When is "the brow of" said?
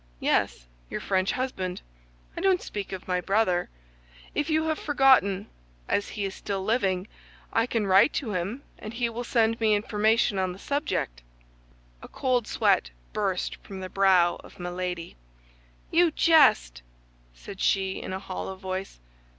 13.81-14.59